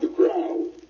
[0.00, 0.83] the ground.